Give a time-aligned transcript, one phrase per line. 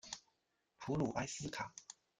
[0.79, 1.71] 普卢埃斯卡。